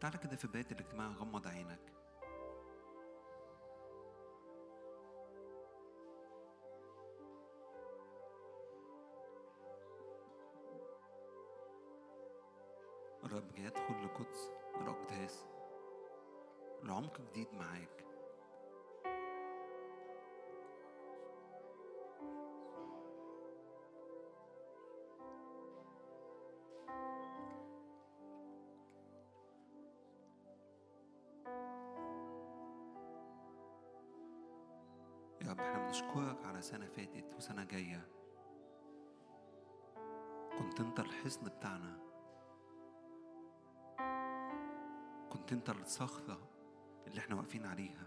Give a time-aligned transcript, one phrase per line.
[0.00, 1.92] تعالى كده في بداية الاجتماع غمض عينك.
[13.24, 14.50] الرب يدخل لقدس
[14.80, 15.44] الأقداس
[16.82, 18.09] لعمق جديد معاك.
[36.00, 38.08] بنشكرك على سنة فاتت وسنة جاية.
[40.58, 41.98] كنت أنت الحصن بتاعنا.
[45.30, 46.38] كنت أنت الصخرة
[47.06, 48.06] اللي إحنا واقفين عليها.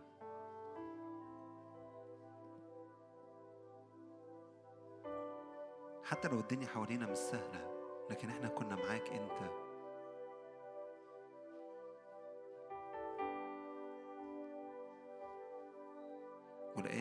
[6.03, 7.73] حتى لو الدنيا حوالينا مش سهلة
[8.09, 9.63] لكن إحنا كنا معاك أنت.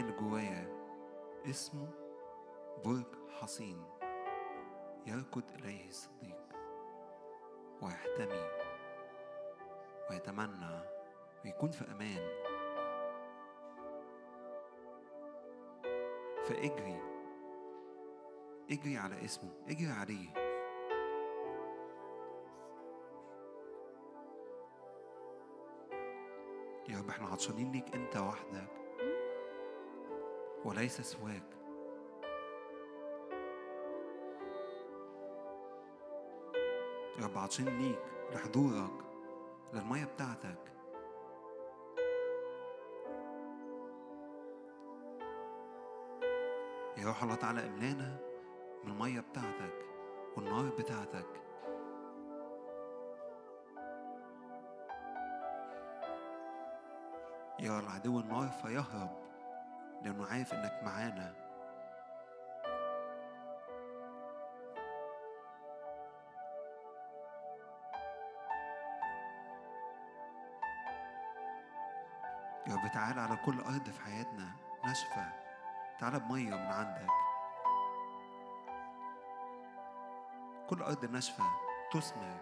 [0.02, 0.71] اللي جوايا
[1.50, 1.88] اسمه
[2.84, 3.06] برج
[3.40, 3.84] حصين
[5.06, 6.42] يركض إليه الصديق
[7.82, 8.48] ويحتمي
[10.10, 10.80] ويتمنى
[11.44, 12.42] ويكون في أمان.
[16.44, 17.00] فإجري
[18.70, 20.28] إجري على اسمه إجري عليه.
[26.88, 28.81] يا رب إحنا عطشانين ليك أنت وحدك.
[30.64, 31.42] وليس سواك.
[37.18, 37.98] يا رب عطشانين ليك
[38.32, 39.04] لحضورك
[39.72, 40.58] للمية بتاعتك.
[46.98, 48.16] يا روح الله تعالى إملانا
[48.84, 49.86] من المية بتاعتك
[50.36, 51.42] والنار بتاعتك.
[57.60, 59.21] يا العدو النار فيهرب.
[60.02, 61.34] لأنه عارف إنك معانا.
[72.66, 74.52] يا رب تعالى على كل أرض في حياتنا
[74.84, 75.32] ناشفة
[76.00, 77.06] تعالى بمية من عندك.
[80.70, 81.44] كل أرض ناشفة
[81.92, 82.40] تثمر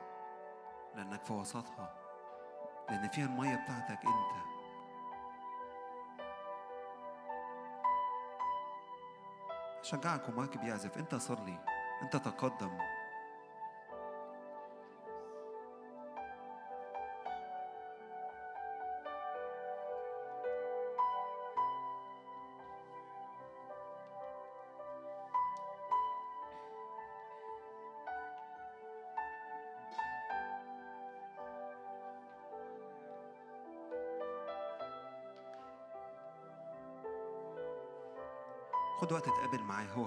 [0.94, 1.94] لأنك في وسطها
[2.90, 4.59] لأن فيها المية بتاعتك أنت.
[9.90, 11.58] أشجعك ومواكب يعزف أنت صلي
[12.02, 12.78] أنت تقدم.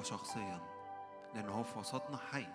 [0.03, 0.59] شخصيا
[1.33, 2.47] لأنه هو في وسطنا حي.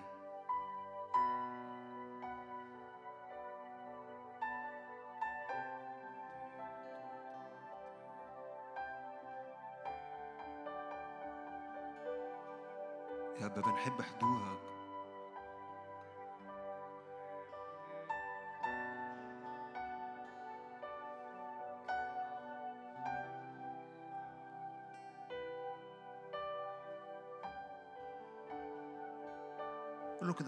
[13.41, 14.78] يا بنحب حضورك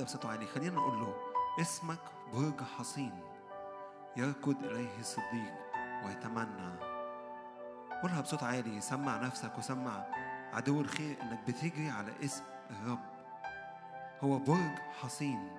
[0.00, 0.47] كده بصوت عالي.
[0.47, 1.15] خلينا نقول له
[1.61, 1.99] اسمك
[2.33, 3.21] برج حصين
[4.16, 5.55] يركض إليه الصديق
[6.06, 6.72] ويتمنى.
[8.03, 10.05] قولها بصوت عالي سمع نفسك وسمع
[10.53, 12.99] عدو الخير إنك بتجري على اسم الرب.
[14.21, 15.56] هو برج حصين.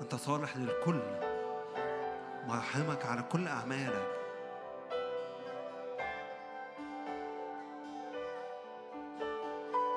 [0.00, 1.29] أنت صالح للكل.
[2.50, 4.08] مراحمك على كل أعمالك.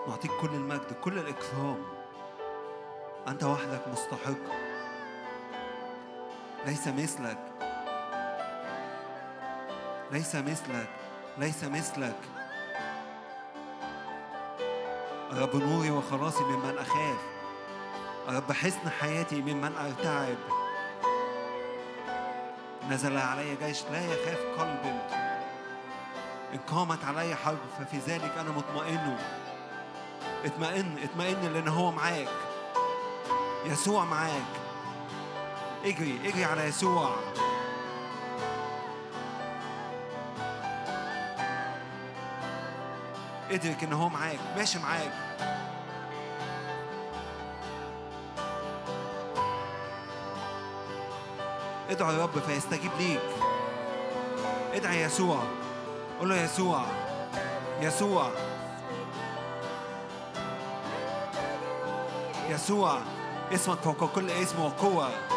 [0.08, 1.84] نعطيك كل المجد كل الإكرام.
[3.28, 4.54] أنت وحدك مستحق.
[6.66, 7.38] ليس مثلك.
[10.12, 10.90] ليس مثلك.
[11.38, 12.20] ليس مثلك.
[15.32, 17.22] رب نوري وخلاصي ممن أخاف.
[18.28, 20.53] رب حسن حياتي ممن أرتعب.
[22.90, 25.02] نزل علي جيش لا يخاف قلب
[26.54, 29.18] إن قامت علي حرب ففي ذلك أنا مطمئن.
[30.46, 32.28] اطمئن اطمئن لأن هو معاك.
[33.66, 34.44] يسوع معاك.
[35.86, 37.16] اجري اجري على يسوع.
[43.52, 44.40] ادرك إن هو معاك.
[44.58, 45.14] ماشي معاك.
[51.94, 53.20] ادعو يا رب فيستجيب ليك.
[54.74, 55.44] ادعي يسوع.
[56.22, 56.86] قل له يسوع.
[57.82, 58.32] يسوع.
[62.50, 63.00] يسوع.
[63.54, 65.33] اسمك فوق كل اسم وقوة.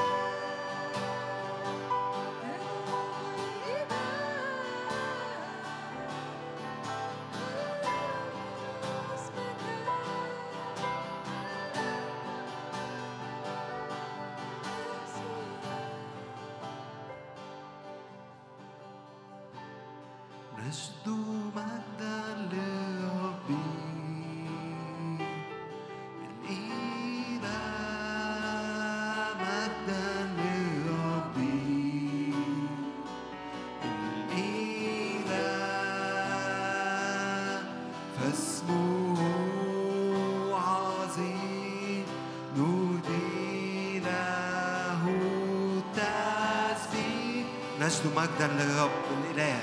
[48.37, 49.61] مجدا للرب الإله.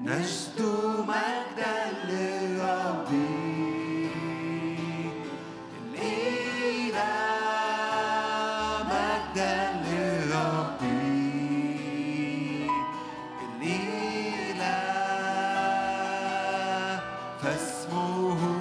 [0.00, 0.58] نجد
[1.08, 1.76] مجدا
[2.08, 3.10] للرب.
[5.82, 6.96] الإله
[8.88, 10.82] مجدا للرب.
[13.42, 14.76] الليلة
[17.42, 18.51] فاسمه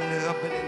[0.00, 0.65] can happen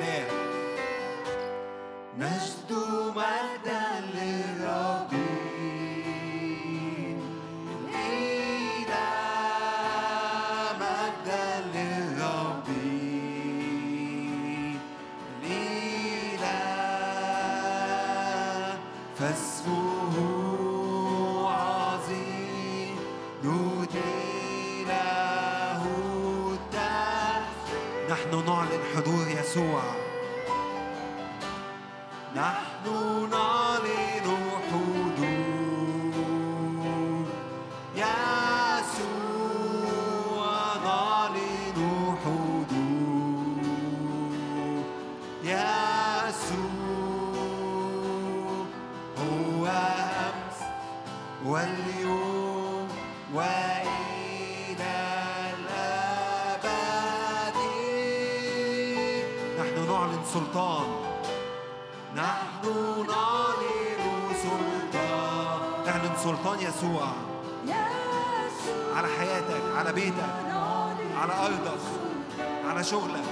[72.90, 73.24] شغلك.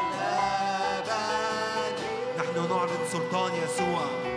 [0.00, 1.16] الأبد.
[2.38, 4.27] نحن نعلن سلطان يسوع.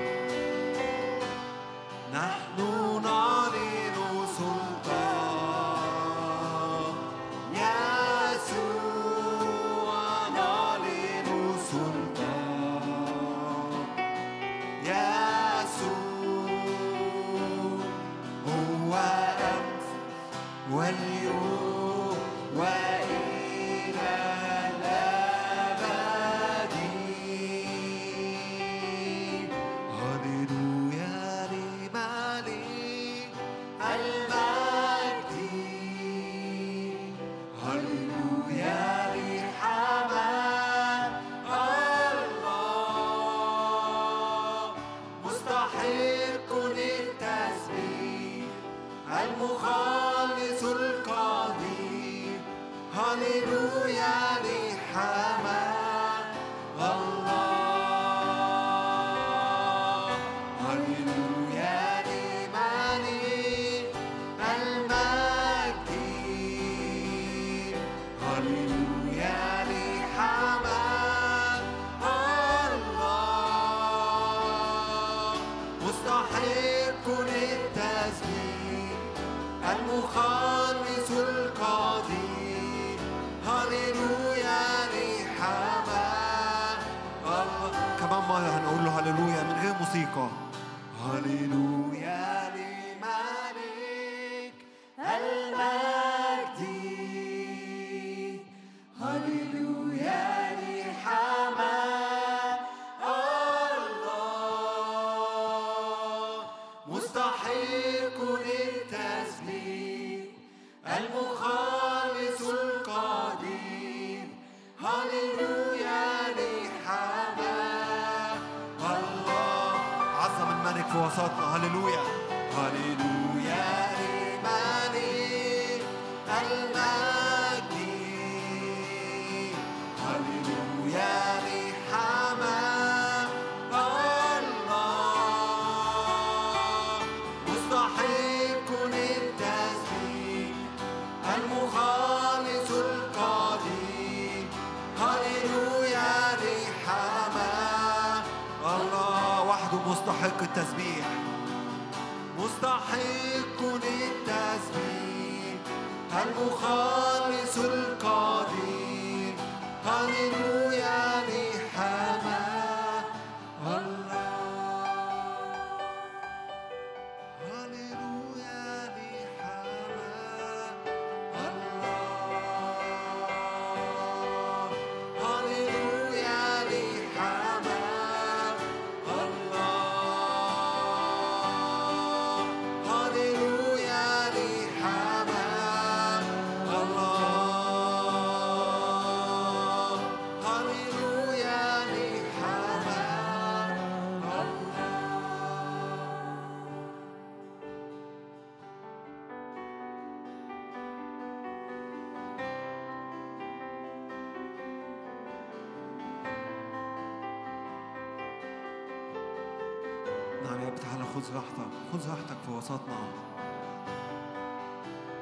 [211.21, 212.95] خذ راحتك خذ راحتك في وسطنا.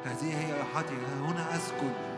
[0.05, 2.08] هذه هي راحتي هنا أسكن.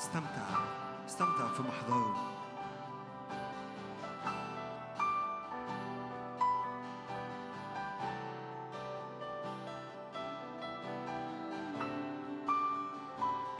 [0.00, 0.46] استمتع.
[1.06, 2.16] استمتع في محضره.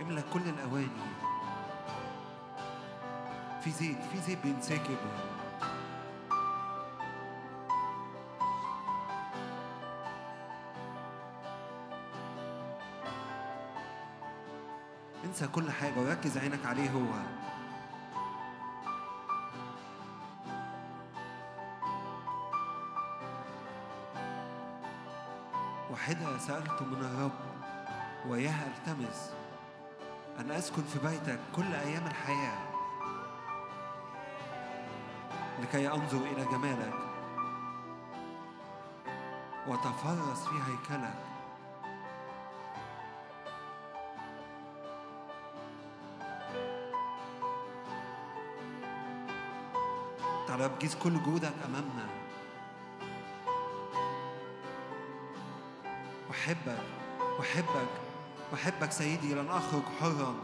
[0.01, 0.89] املى كل الأواني.
[3.65, 4.97] في زيت في زيت بينسكب
[15.47, 17.41] كل حاجة وركز عينك عليه هو.
[25.91, 27.33] واحدة سألت من الرب
[28.29, 29.33] وإياها ألتمس
[30.41, 32.59] أن أسكن في بيتك كل أيام الحياة.
[35.63, 36.95] لكي أنظر إلى جمالك
[39.69, 41.40] وتفرس في هيكلك.
[50.61, 52.07] رب جيز كل جهودك أمامنا.
[56.31, 56.83] أحبك
[57.41, 57.89] أحبك
[58.55, 60.35] أحبك سيدي لن أخرج حرا.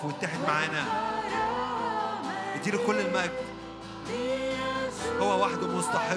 [0.00, 0.84] يقف ويتحد معانا.
[2.54, 3.32] اديله كل المجد.
[5.20, 6.16] هو وحده مستحق.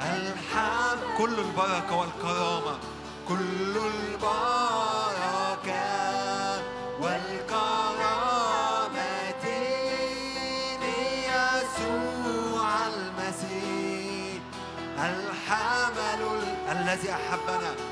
[0.00, 2.78] الحمد كل البركة والكرامة.
[3.28, 4.26] كل البركة
[7.00, 8.56] والكرامة.
[10.80, 14.42] ليسوع المسيح.
[14.98, 16.22] الحمل
[16.72, 17.85] الذي أحبنا.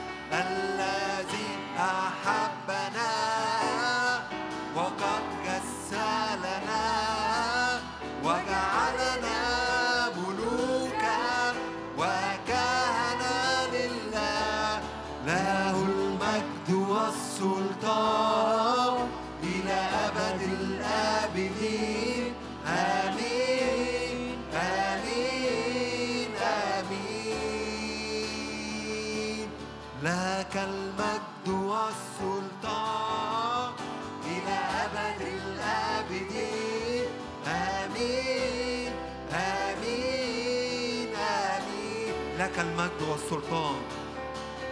[42.54, 43.82] لك المجد والسلطان.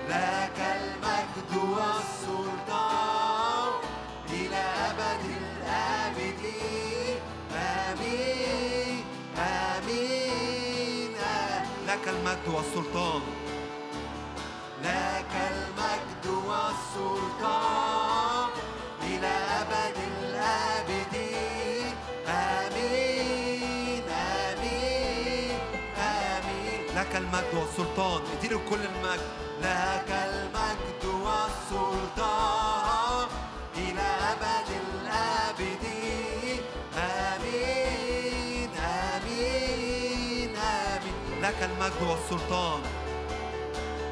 [0.09, 2.83] لك المجد والسلطان.
[4.31, 7.17] إلى أبد الآبدين.
[7.57, 9.05] آمين.
[9.39, 11.17] آمين.
[11.87, 13.23] لك المجد والسلطان.
[14.83, 17.62] لك المجد والسلطان.
[27.13, 28.23] لك المجد والسلطان.
[28.39, 29.21] اديله كل المجد.
[29.63, 32.73] لك المجد والسلطان.
[33.77, 36.61] إلى أبد الآبدين.
[36.97, 41.43] آمين آمين آمين.
[41.43, 42.81] لك المجد والسلطان.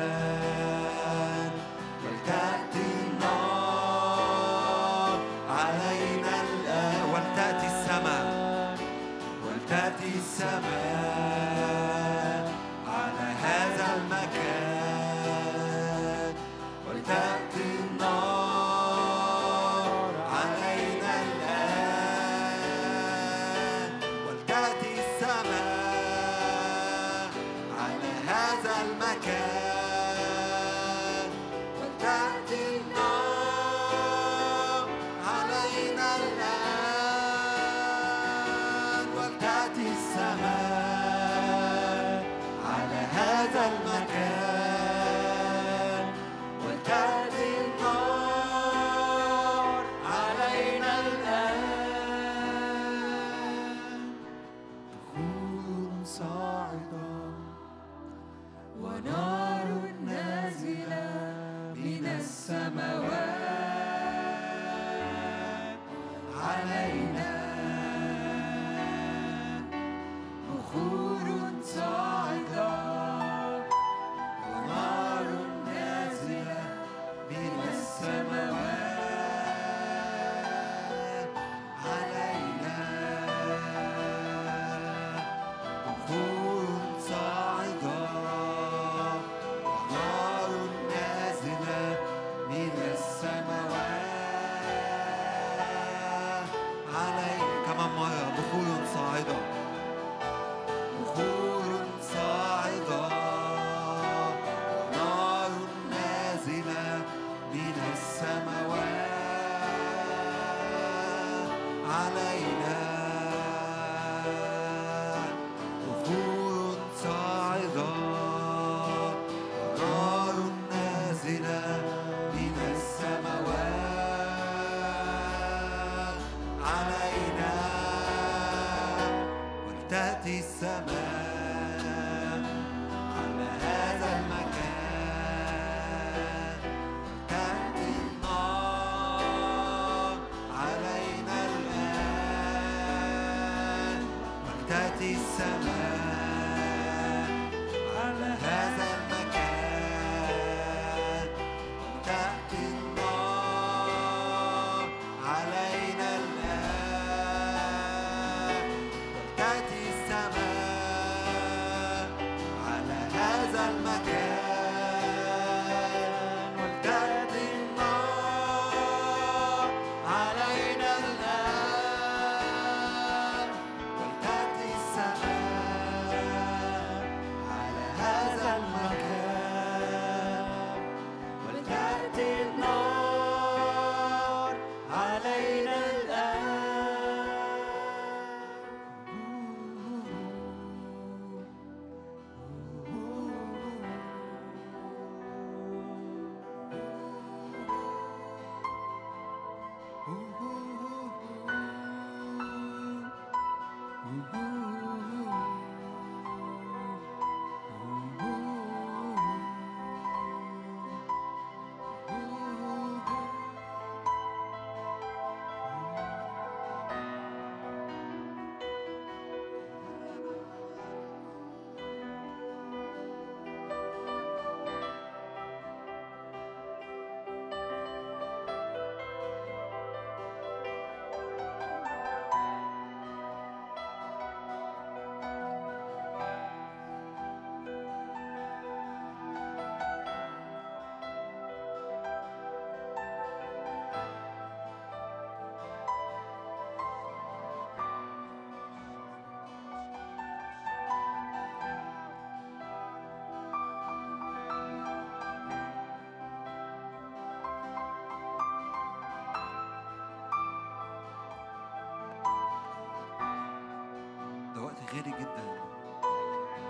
[264.97, 265.45] غالي جدا.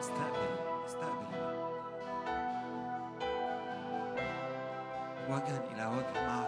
[0.01, 0.49] استقبل
[0.87, 1.27] استقبل.
[5.31, 6.46] وجها إلى وجه معك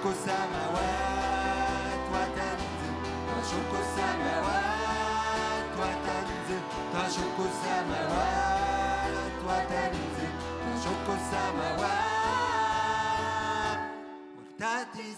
[0.00, 2.94] نشق السماوات وتنزل
[3.28, 10.32] نشق السماوات وتنزل تشق السماوات وتنزل
[10.64, 12.20] تشق السماوات.
[14.60, 15.08] وارتدي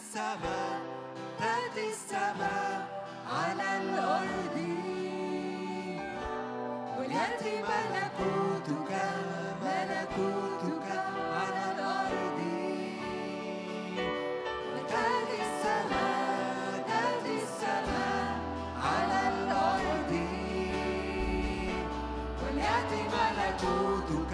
[23.10, 24.32] ملكوتك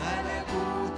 [0.00, 0.89] ملكوتك.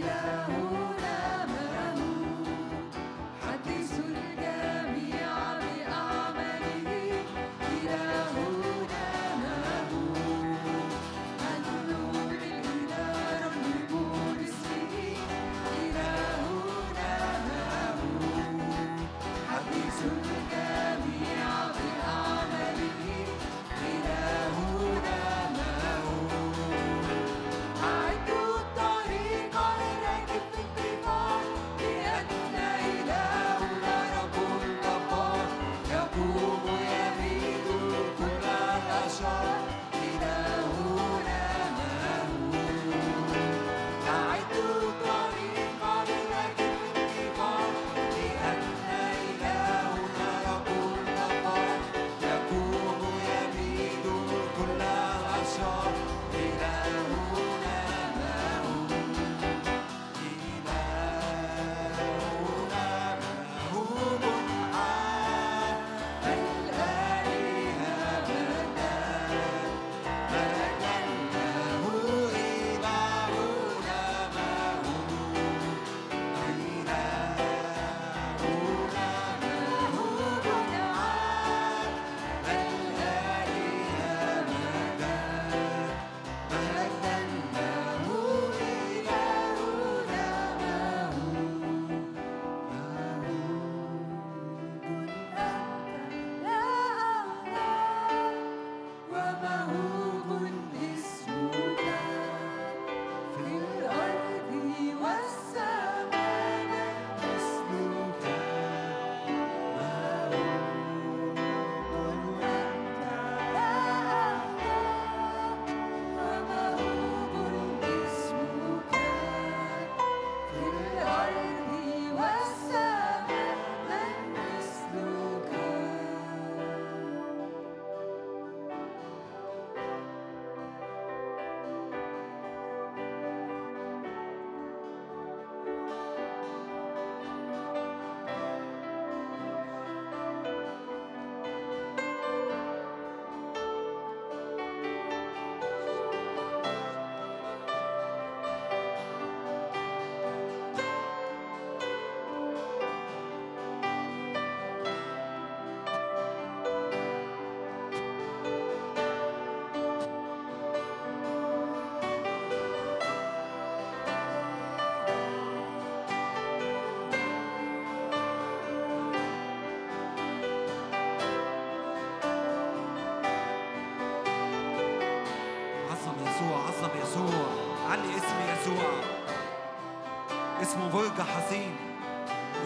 [0.00, 0.67] Yeah.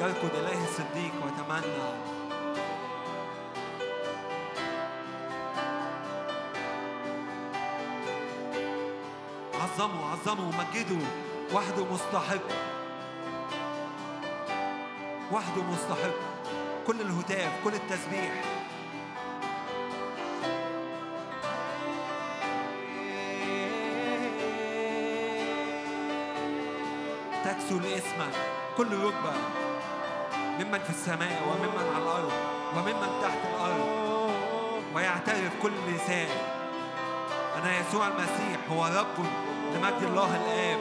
[0.02, 1.82] يركض إليه الصديق ويتمنى
[9.54, 11.06] عظموا عظموا مجدوا
[11.54, 12.48] وحده مستحق.
[15.32, 16.16] وحده مستحق.
[16.86, 18.32] كل الهتاف كل التسبيح.
[27.44, 28.32] تكسو لاسمك
[28.76, 29.61] كل ركبة
[30.60, 32.32] ممن في السماء وممن على الأرض
[32.76, 34.02] وممن تحت الأرض.
[34.94, 36.28] ويعترف كل لسان.
[37.56, 39.26] أن يسوع المسيح هو رب
[39.74, 40.80] لمجد الله الآب.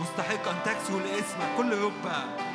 [0.00, 2.49] مستحق أن تكسو لاسمك كل ركبة.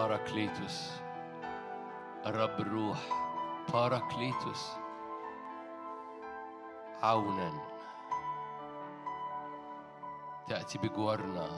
[0.00, 0.90] باراكليتوس
[2.26, 2.98] الرب الروح
[3.72, 4.70] باراكليتوس
[7.02, 7.52] عونا.
[10.48, 11.48] تأتي بجوارنا.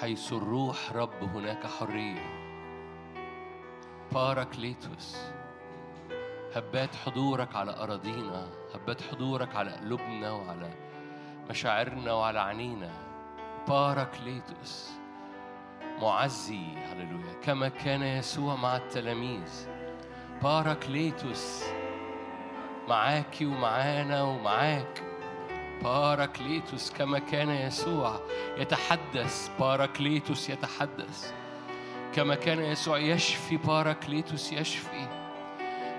[0.00, 2.26] حيث الروح رب هناك حرية.
[4.12, 5.16] باراكليتوس
[6.54, 8.48] هبات حضورك على أراضينا.
[8.74, 10.70] هبات حضورك على قلوبنا وعلى
[11.50, 12.92] مشاعرنا وعلى عينينا
[13.68, 15.03] باراكليتوس
[16.02, 19.66] معزي هللويا كما كان يسوع مع التلاميذ.
[20.42, 21.64] باراكليتوس
[22.88, 25.02] معاكي ومعانا ومعاك.
[25.82, 28.20] باراكليتوس كما كان يسوع
[28.58, 29.50] يتحدث.
[29.60, 31.32] باراكليتوس يتحدث.
[32.14, 35.08] كما كان يسوع يشفي باراكليتوس يشفي.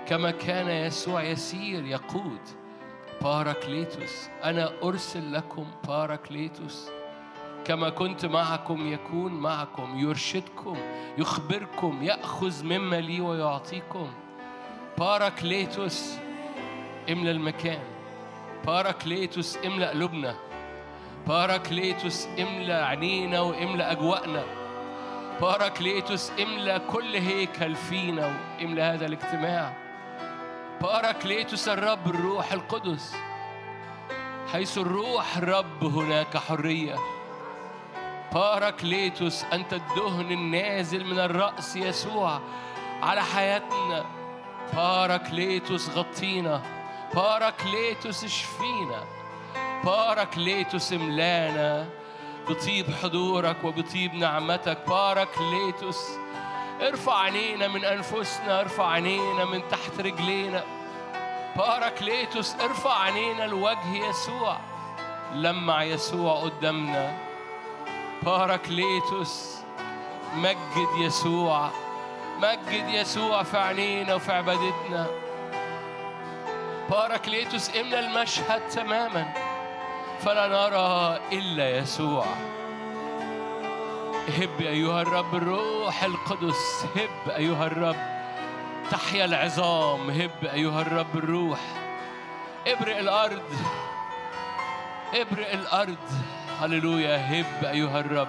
[0.08, 2.40] كما كان يسوع يسير يقود.
[3.22, 6.90] باراكليتوس أنا أرسل لكم باراكليتوس
[7.66, 10.76] كما كنت معكم يكون معكم يرشدكم
[11.18, 14.10] يخبركم يأخذ مما لي ويعطيكم.
[14.98, 16.18] باراكليتوس
[17.10, 17.82] املى المكان.
[18.66, 20.36] باراكليتوس املى قلوبنا
[21.26, 24.44] باراكليتوس املى عينينا واملى أجواءنا.
[25.40, 29.72] باراكليتوس املى كل هيكل فينا واملى هذا الاجتماع.
[30.82, 33.16] باراكليتوس الرب الروح القدس.
[34.52, 37.15] حيث الروح الرب هناك حرية.
[38.34, 42.40] باراكليتوس أنت الدهن النازل من الرأس يسوع
[43.02, 44.04] على حياتنا.
[44.74, 46.62] باراكليتوس غطينا
[47.14, 49.04] باراكليتوس اشفينا
[49.84, 51.88] باراكليتوس املانا.
[52.48, 54.78] بطيب حضورك وبطيب نعمتك.
[54.88, 56.08] باراكليتوس
[56.80, 60.64] ارفع عينينا من أنفسنا ارفع عينينا من تحت رجلينا.
[61.56, 64.58] باراكليتوس ارفع عينينا لوجه يسوع.
[65.34, 67.25] لمع يسوع قدامنا.
[68.22, 69.56] باراكليتوس
[70.34, 71.70] مجد يسوع
[72.38, 75.06] مجد يسوع في عينينا وفي عبادتنا
[76.90, 79.32] باراكليتوس املى المشهد تماما
[80.20, 82.24] فلا نرى الا يسوع
[84.38, 87.96] هب ايها الرب الروح القدس هب ايها الرب
[88.90, 91.58] تحيا العظام هب ايها الرب الروح
[92.66, 93.42] ابرق الأرض
[95.14, 95.96] ابرق الأرض
[96.60, 98.28] هللويا هب أيها الرب.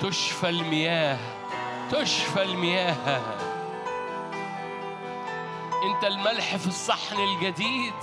[0.00, 1.18] تشفى المياه
[1.90, 3.20] تشفى المياه.
[5.84, 7.94] أنت الملح في الصحن الجديد.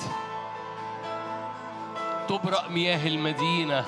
[2.30, 3.86] تبرأ مياه المدينة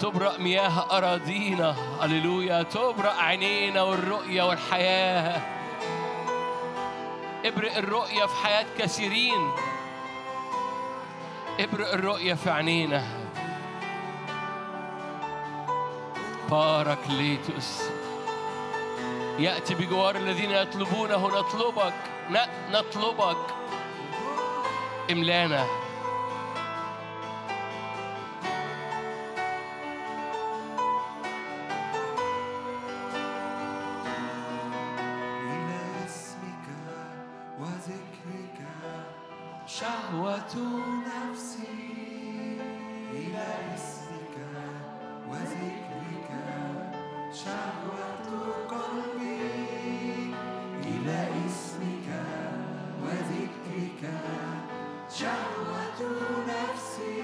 [0.00, 1.76] تبرأ مياه أراضينا.
[2.00, 5.40] هللويا تبرأ عينينا والرؤية والحياة.
[7.44, 9.50] ابرق الرؤية في حياة كثيرين.
[11.60, 13.04] ابرق الرؤية في عينينا
[16.50, 17.82] باراكليتوس
[19.38, 21.94] يأتي بجوار الذين يطلبونه نطلبك
[22.72, 23.36] نطلبك.
[25.10, 25.87] املانا.
[39.80, 40.54] شهوة
[41.06, 41.78] نفسي
[43.12, 44.36] إلى اسمك
[45.30, 46.30] وذكرك.
[47.32, 48.26] شهوة
[48.70, 50.34] قلبي
[50.82, 52.08] إلى اسمك
[53.02, 54.02] وذكرك.
[55.10, 56.00] شهوة
[56.48, 57.22] نفسي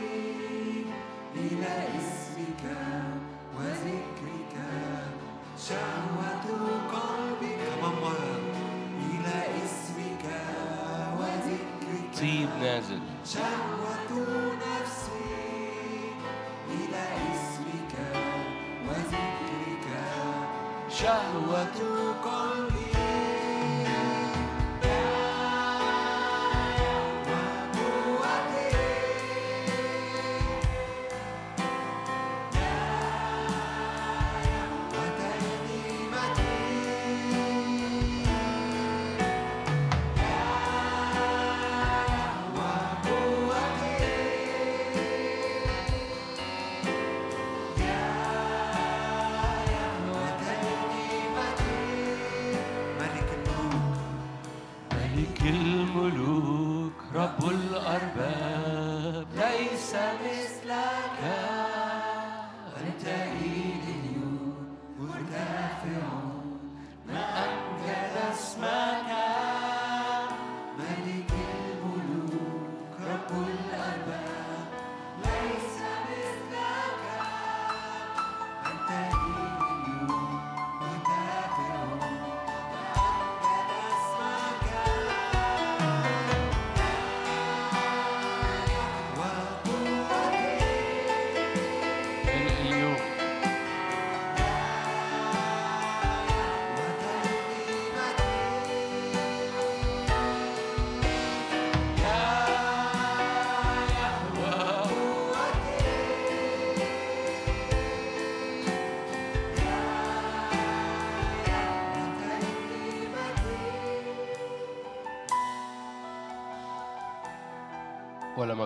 [1.35, 2.65] إلى اسمك
[3.59, 4.57] وذكرك.
[5.59, 6.45] شهوة
[12.21, 13.01] طيب نازل
[13.35, 15.35] شهوة نفسي
[16.71, 17.03] إلى
[17.33, 17.95] اسمك
[18.89, 19.87] وذكرك
[20.91, 21.65] شهوة
[22.25, 22.54] قلبي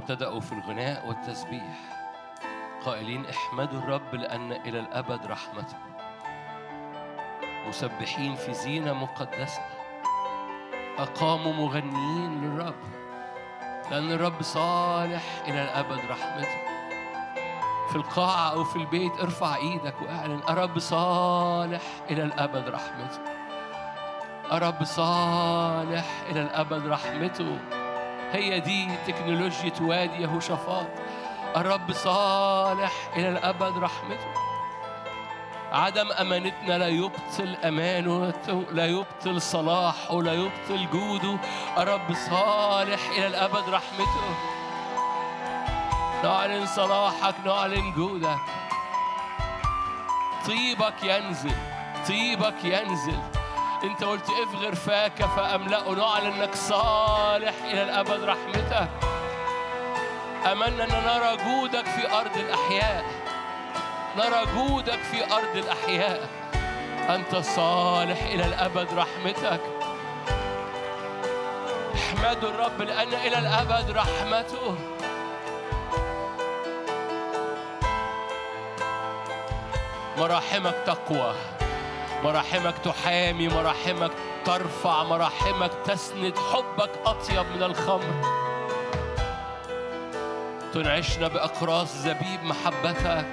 [0.08, 1.76] ابتدأوا في الغناء والتسبيح.
[2.84, 5.76] قائلين احمدوا الرب لأن إلى الأبد رحمته.
[7.68, 9.62] مسبحين في زينة مقدسة.
[10.98, 12.74] أقاموا مغنيين للرب.
[13.90, 16.58] لأن الرب صالح إلى الأبد رحمته.
[17.90, 23.20] في القاعة أو في البيت ارفع إيدك وأعلن الرب صالح إلى الأبد رحمته.
[24.52, 27.77] الرب صالح إلى الأبد رحمته.
[28.32, 30.86] هي دي تكنولوجيا وادي يهوشافاط
[31.56, 34.34] الرب صالح إلى الأبد رحمته.
[35.72, 41.38] عدم أمانتنا لا يبطل أمانته لا يبطل صلاحه لا يبطل جوده.
[41.78, 44.34] الرب صالح إلى الأبد رحمته.
[46.24, 48.38] نعلن صلاحك نعلن جودك.
[50.46, 51.56] طيبك ينزل
[52.08, 53.37] طيبك ينزل.
[53.84, 55.94] انت قلت افغر فاك فأملأه.
[55.94, 58.88] نعلن انك صالح إلى الأبد رحمتك
[60.52, 63.04] أملنا أن نرى جودك في أرض الأحياء.
[64.16, 66.28] نرى جودك في أرض الأحياء.
[67.08, 69.60] أنت صالح إلى الأبد رحمتك.
[71.94, 74.76] احمدوا الرب لأن إلى الأبد رحمته.
[80.18, 81.57] مراحمك تقوى.
[82.24, 84.10] مراحمك تحامي مراحمك
[84.44, 86.38] ترفع مراحمك تسند.
[86.38, 88.38] حبك أطيب من الخمر.
[90.74, 93.26] تنعشنا بأقراص زبيب محبتك.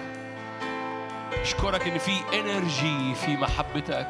[1.34, 4.07] أشكرك إن في إنرجي في محبتك.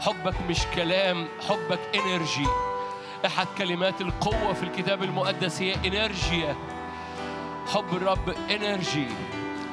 [0.00, 2.46] حبك مش كلام حبك إنرجي.
[3.26, 6.56] أحد كلمات القوة في الكتاب المقدس هي إنرجيا.
[7.74, 9.08] حب الرب إنرجي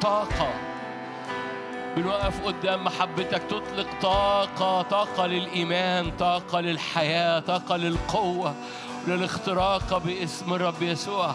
[0.01, 0.64] طاقة.
[1.95, 8.55] بنوقف قدام محبتك تطلق طاقة طاقة للإيمان طاقة للحياة طاقة للقوة
[9.07, 11.31] للاختراق باسم الرب يسوع.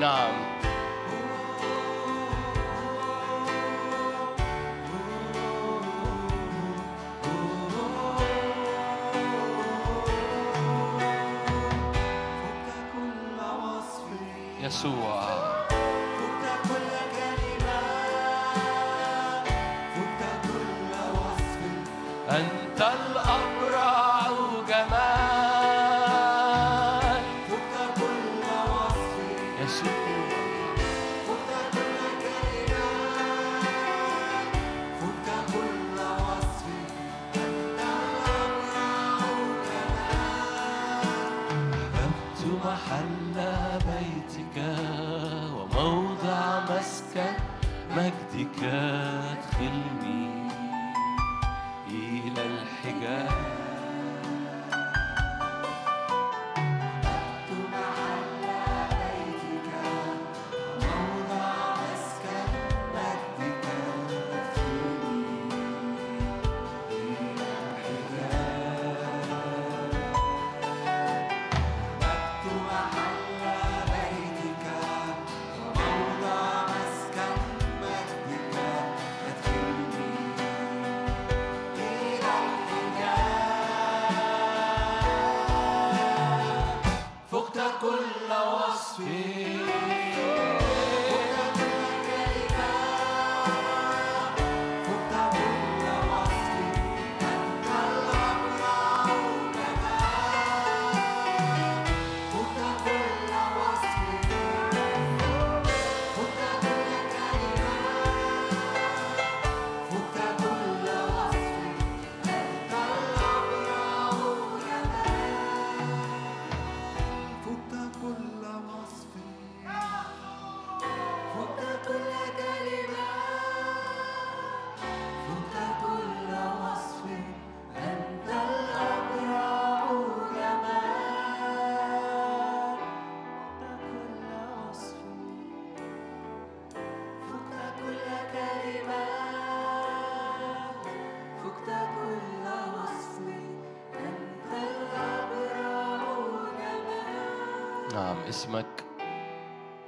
[0.00, 0.59] نعم.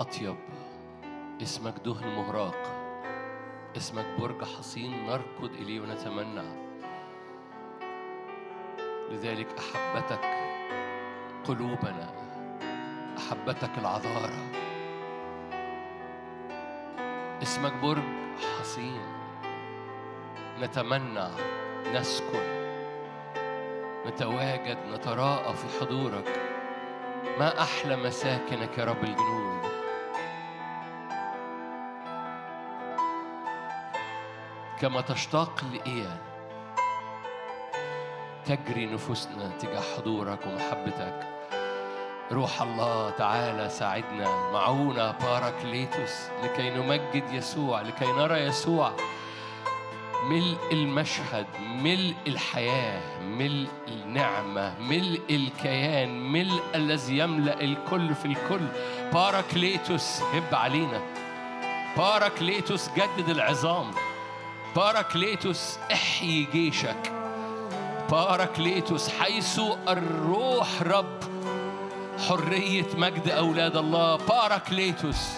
[0.02, 0.36] أطيب.
[1.42, 2.56] اسمك دهن مهراق
[3.76, 6.48] اسمك برج حصين نركض إليه ونتمنى.
[9.10, 10.24] لذلك أحبتك
[11.44, 12.08] قلوبنا.
[13.18, 14.50] أحبتك العذارى.
[17.42, 18.02] اسمك برج
[18.60, 19.02] حصين.
[20.60, 21.28] نتمنى
[21.94, 22.62] نسكن.
[24.06, 26.40] نتواجد نتراءى في حضورك.
[27.38, 29.71] ما أحلى مساكنك يا رب الجنود؟
[34.82, 36.16] كما تشتاق لإيال
[38.46, 41.28] تجري نفوسنا تجاه حضورك ومحبتك.
[42.32, 44.50] روح الله تعالى ساعدنا.
[44.52, 48.92] معونا باراكليتوس لكي نمجد يسوع لكي نرى يسوع.
[50.24, 58.66] ملء المشهد ملء الحياة ملء النعمة ملء الكيان ملء الذي يملأ الكل في الكل.
[59.12, 61.00] باراكليتوس هب علينا.
[61.96, 63.90] باراكليتوس جدد العظام.
[64.76, 67.12] باراكليتوس احيي جيشك.
[68.10, 71.20] باراكليتوس حيث الروح رب
[72.28, 74.16] حرية مجد أولاد الله.
[74.16, 75.28] باراكليتوس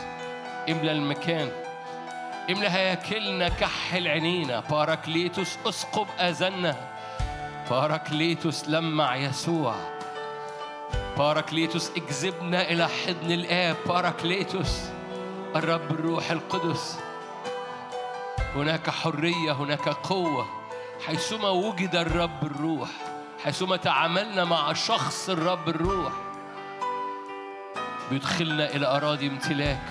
[0.69, 1.49] املى المكان.
[2.51, 6.77] املى هياكلنا كحل عينينا باراكليتوس اثقب اذاننا
[7.71, 9.75] باراكليتوس لمع يسوع.
[11.19, 13.77] باراكليتوس اجذبنا إلى حضن الآب.
[13.87, 14.79] باراكليتوس
[15.57, 16.99] الرب الروح القدس.
[18.55, 20.47] هناك حرية هناك قوة.
[21.07, 22.89] حيثما وجد الرب الروح
[23.45, 26.13] حيثما تعاملنا مع شخص الرب الروح
[28.11, 29.83] بيدخلنا إلى أراضي امتلاك.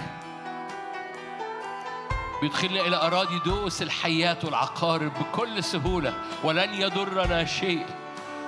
[2.42, 6.14] بيدخلنا إلى أراضي دوس الحيات والعقارب بكل سهولة.
[6.44, 7.86] ولن يضرنا شيء.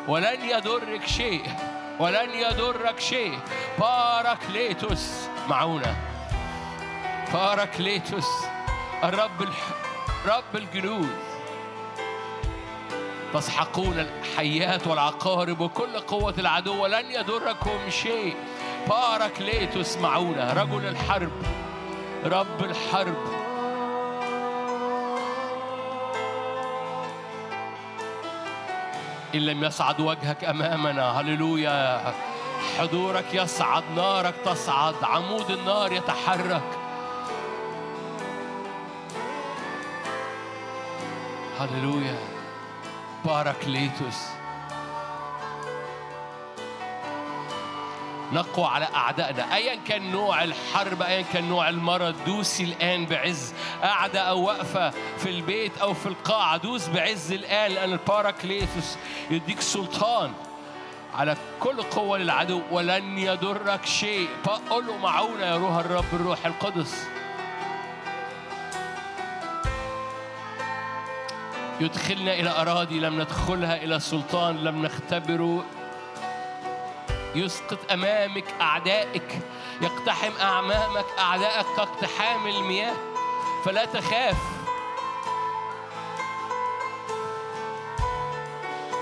[0.07, 1.43] ولن يضرك شيء.
[1.99, 3.39] ولن يضرك شيء.
[3.79, 5.11] باراكليتوس
[5.49, 5.95] معونا
[7.33, 8.27] باراكليتوس
[9.03, 9.63] الرب الح...
[10.27, 11.09] رب الجنود.
[13.33, 18.35] تسحقون الحيات والعقارب وكل قوة العدو ولن يضركم شيء.
[18.89, 21.31] باراكليتوس معونا رجل الحرب.
[22.25, 23.45] رب الحرب.
[29.35, 31.21] إن لم يصعد وجهك أمامنا.
[31.21, 32.13] هللويا.
[32.79, 33.83] حضورك يصعد.
[33.95, 34.95] نارك تصعد.
[35.03, 36.84] عمود النار يتحرك.
[41.59, 42.19] هللويا
[43.25, 44.17] باراكليتوس
[48.33, 49.55] نقوى على أعدائنا.
[49.55, 53.53] أيا كان نوع الحرب أيا كان نوع المرض دوسي الآن بعز.
[53.81, 58.97] قاعدة أو واقفة في البيت أو في القاعة دوس بعز الآن لأن الباراكليتوس
[59.29, 60.33] يديك سلطان
[61.13, 64.29] على كل قوة للعدو ولن يضرك شيء.
[64.69, 67.07] قل له معونا يا روح الرب الروح القدس.
[71.79, 75.65] يدخلنا إلى أراضي لم ندخلها إلى سلطان لم نختبره
[77.35, 79.39] يسقط أمامك أعدائك
[79.81, 82.95] يقتحم أمامك أعدائك كاقتحام المياه.
[83.65, 84.37] فلا تخاف.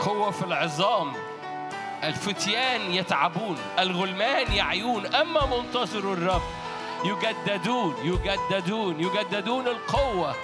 [0.05, 1.13] قوة في العظام.
[2.03, 5.05] الفتيان يتعبون الغلمان يعيون.
[5.05, 6.41] أما منتظر الرب
[7.05, 10.35] يجددون يجددون يجددون القوة.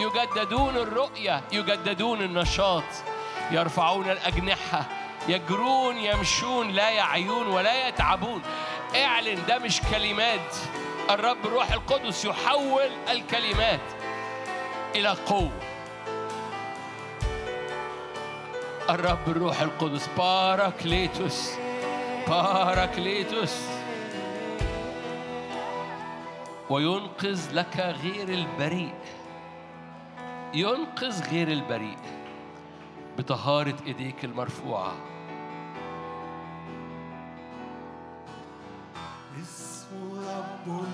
[0.00, 2.84] يجددون الرؤية يجددون النشاط
[3.50, 4.84] يرفعون الأجنحة
[5.28, 8.42] يجرون يمشون لا يعيون ولا يتعبون.
[8.96, 10.56] اعلن ده مش كلمات.
[11.10, 13.80] الرب روح القدس يحول الكلمات
[14.94, 15.52] إلى قوة.
[18.90, 21.50] الرب الروح القدس باراكليتوس
[22.28, 23.56] باراكليتوس
[26.70, 28.94] وينقذ لك غير البريء.
[30.54, 31.98] ينقذ غير البريء
[33.18, 34.92] بطهارة إيديك المرفوعة.
[39.42, 39.88] اسم
[40.28, 40.84] رب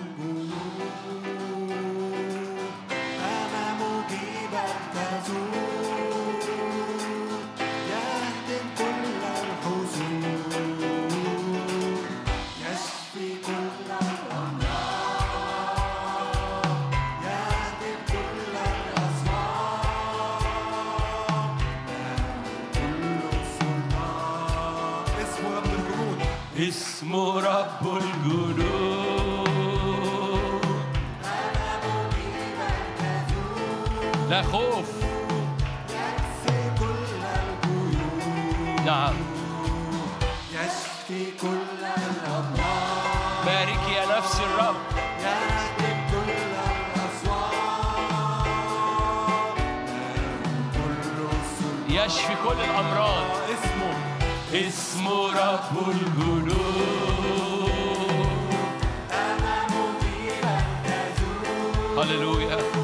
[26.97, 28.61] اسم رب الجنود
[34.31, 34.91] لا خوف.
[38.87, 39.15] نعم.
[40.53, 41.47] يشفي كل
[41.81, 42.45] الأمراض
[43.47, 44.77] بارك يا نفس الرب.
[45.21, 46.31] يهدم كل
[46.97, 47.67] السلطان
[51.89, 53.27] يشفي كل الأمراض.
[53.53, 53.95] اسمه
[54.53, 56.46] اسم رب الجنود
[62.07, 62.76] هللويا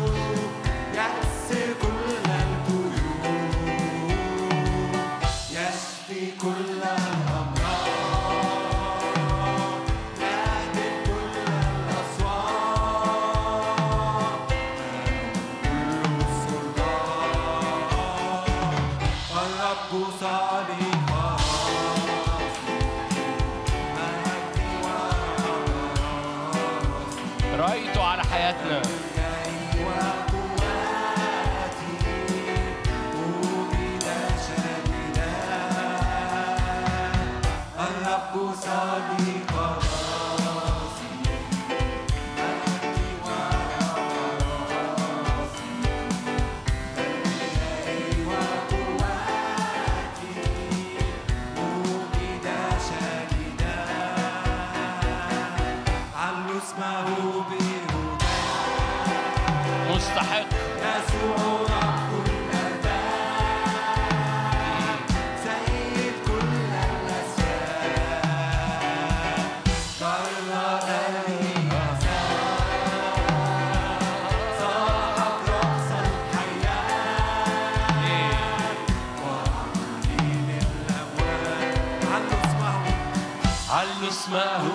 [84.13, 84.69] اسمه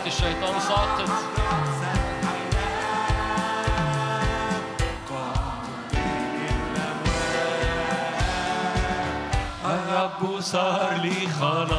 [0.06, 1.10] الشيطان ساقط
[9.64, 11.75] الرب صار لي خلاصي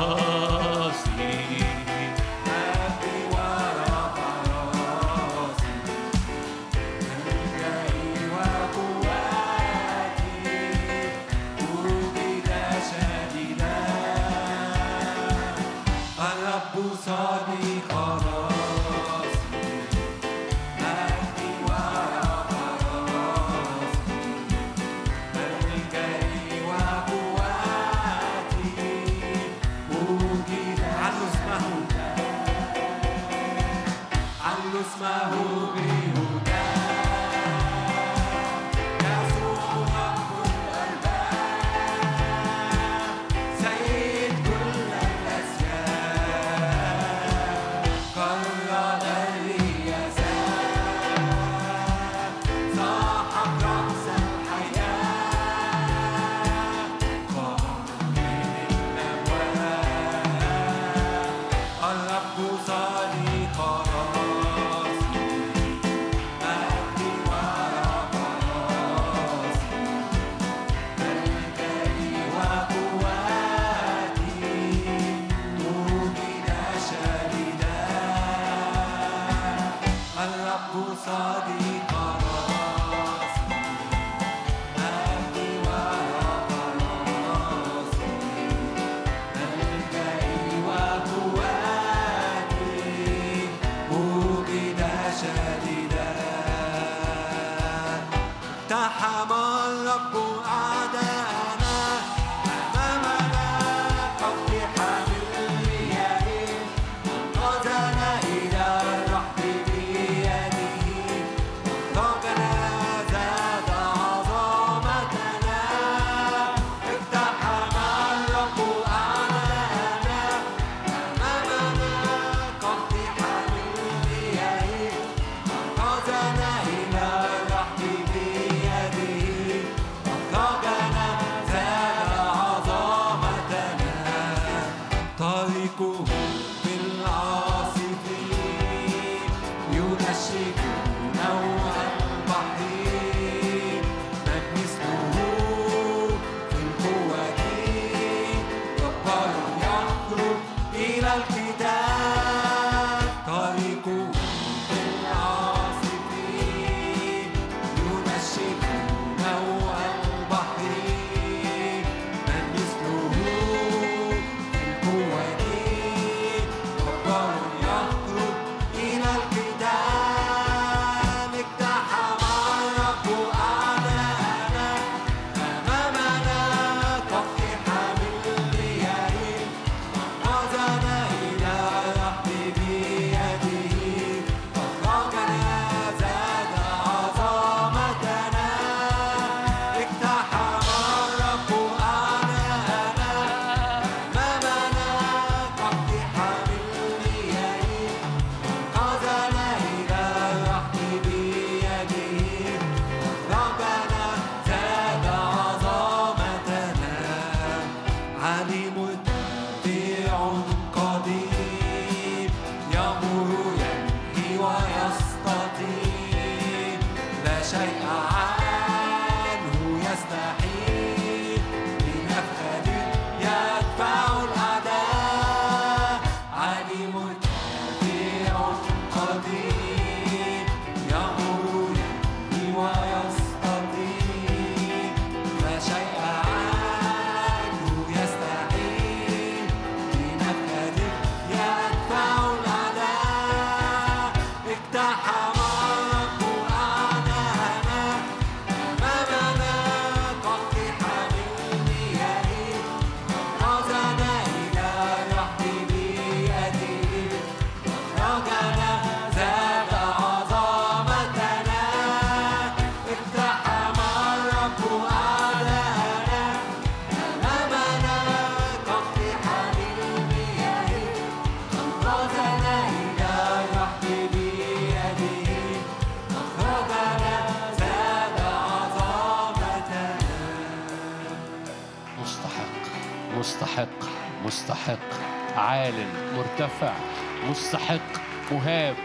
[287.47, 288.01] مستحق
[288.31, 288.75] مهاب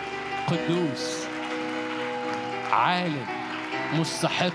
[0.47, 1.27] قدوس.
[2.71, 3.13] عال
[3.95, 4.53] مستحق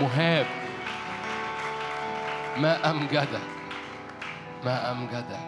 [0.00, 0.46] مهاب.
[2.56, 3.48] ما أمجدك
[4.64, 5.46] ما أمجدك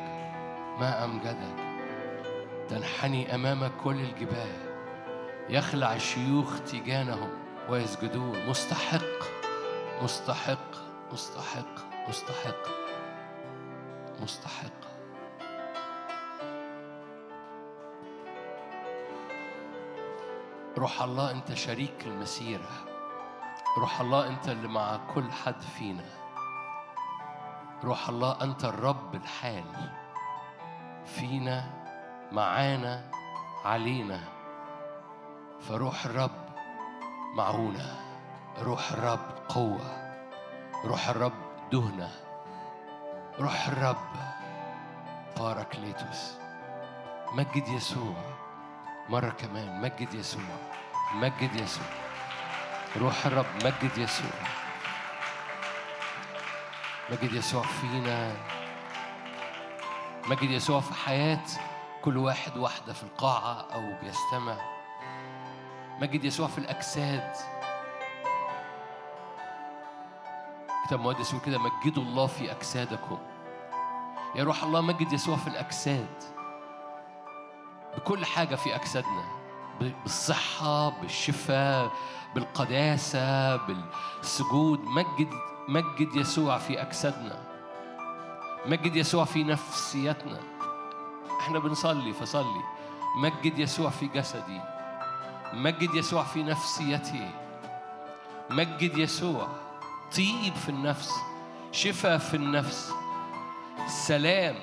[0.80, 1.56] ما أمجدك.
[2.68, 4.56] تنحني أمامك كل الجبال.
[5.48, 7.30] يخلع الشيوخ تيجانهم
[7.68, 8.46] ويسجدون.
[8.48, 9.00] مستحق
[10.02, 10.70] مستحق
[11.12, 11.74] مستحق
[12.08, 12.66] مستحق
[14.22, 14.85] مستحق.
[20.78, 22.68] روح الله أنت شريك المسيرة.
[23.78, 26.04] روح الله أنت اللي مع كل حد فينا.
[27.84, 29.64] روح الله أنت الرب الحال
[31.06, 31.70] فينا
[32.32, 33.10] معانا
[33.64, 34.20] علينا.
[35.60, 36.46] فروح الرب
[37.34, 37.96] معونا
[38.62, 40.14] روح الرب قوة.
[40.84, 41.32] روح الرب
[41.72, 42.10] دهنة.
[43.40, 44.12] روح الرب
[45.36, 46.32] باراكليتوس
[47.32, 48.14] مجد يسوع
[49.08, 49.80] مرة كمان.
[49.80, 50.65] مجد يسوع.
[51.14, 51.86] مجد يسوع.
[52.96, 54.30] روح الرب مجد يسوع.
[57.10, 58.36] مجد يسوع فينا.
[60.28, 61.44] مجد يسوع في حياة
[62.02, 64.56] كل واحد واحدة في القاعة أو بيستمع.
[66.00, 67.32] مجد يسوع في الأجساد.
[70.86, 73.18] كتاب مقدس يقول كده مجدوا الله في أجسادكم.
[74.34, 76.24] يا روح الله مجد يسوع في الأجساد.
[77.96, 79.45] بكل حاجة في أجسادنا.
[79.80, 81.90] بالصحة بالشفاء
[82.34, 84.84] بالقداسة بالسجود.
[84.84, 85.28] مجد
[85.68, 87.38] مجد يسوع في أجسادنا.
[88.66, 90.40] مجد يسوع في نفسيتنا
[91.40, 92.62] إحنا بنصلي فصلي.
[93.16, 94.60] مجد يسوع في جسدي.
[95.52, 97.30] مجد يسوع في نفسيتي.
[98.50, 99.48] مجد يسوع
[100.16, 101.10] طيب في النفس
[101.72, 102.92] شفاء في النفس
[103.86, 104.54] سلام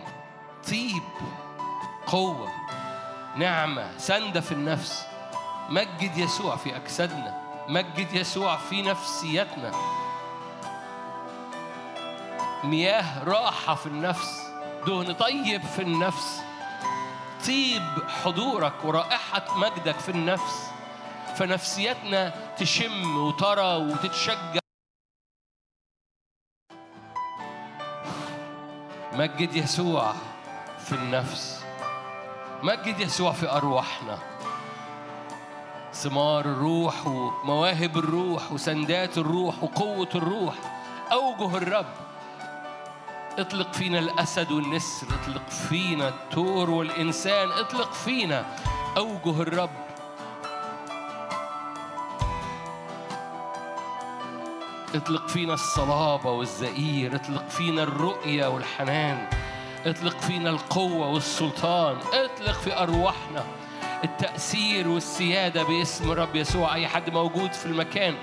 [0.70, 1.04] طيب
[2.08, 2.50] قوة
[3.36, 5.06] نعمة سندة في النفس.
[5.70, 7.44] مجد يسوع في أجسادنا.
[7.68, 9.72] مجد يسوع في نفسيتنا.
[12.64, 14.48] مياه راحة في النفس.
[14.88, 16.42] دهن طيب في النفس.
[17.48, 20.70] طيب حضورك ورائحة مجدك في النفس.
[21.36, 24.60] فنفسيتنا تشم وترى وتتشجع.
[29.14, 30.14] مجد يسوع
[30.86, 31.63] في النفس.
[32.64, 34.18] مجد يسوع في أرواحنا.
[35.94, 40.56] ثمار الروح ومواهب الروح وسندات الروح وقوة الروح.
[41.12, 41.94] أوجه الرب
[43.40, 48.46] اطلق فينا الأسد والنسر اطلق فينا التور والإنسان اطلق فينا.
[48.98, 49.84] أوجه الرب.
[54.96, 59.43] اطلق فينا الصلابة والزئير اطلق فينا الرؤية والحنان.
[59.86, 63.46] اطلق فينا القوة والسلطان اطلق في أرواحنا
[64.04, 66.76] التأثير والسيادة باسم الرب يسوع.
[66.76, 68.16] أي حد موجود في المكان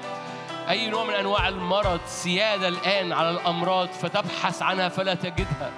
[0.68, 5.70] أي نوع من أنواع المرض سيادة الآن على الأمراض فتبحث عنها فلا تجدها.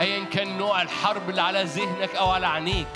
[0.00, 2.88] أيا كان نوع الحرب اللي على ذهنك أو على عينيك.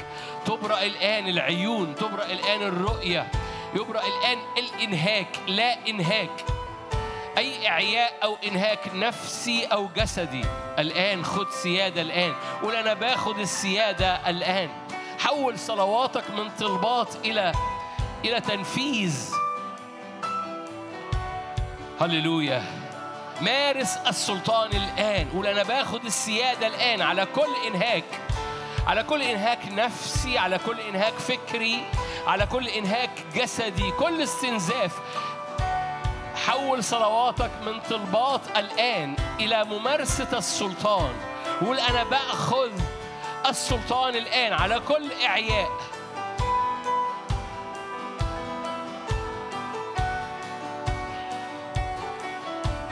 [0.47, 3.27] تبرأ الآن العيون تبرأ الآن الرؤية
[3.75, 6.56] يبرأ الآن الإنهاك لا إنهاك.
[7.39, 10.45] أي إعياء أو إنهاك نفسي أو جسدي.
[10.79, 12.35] الآن خد سيادة الآن.
[12.63, 14.71] قول أنا باخد السيادة الآن.
[15.19, 17.53] حول صلواتك من طلبات إلى
[18.25, 19.31] إلى تنفيذ.
[22.01, 22.63] هللويا.
[23.41, 25.29] مارس السلطان الآن.
[25.31, 27.03] قول أنا باخد السيادة الآن.
[27.03, 28.05] على كل إنهاك.
[28.87, 30.39] على كل إنهاك نفسي.
[30.39, 31.85] على كل إنهاك فكري.
[32.27, 33.91] على كل إنهاك جسدي.
[33.91, 34.93] كل استنزاف.
[36.47, 41.15] حول صلواتك من طلبات الآن إلى ممارسة السلطان.
[41.61, 42.73] قول أنا بأخذ
[43.49, 45.71] السلطان الآن على كل إعياء.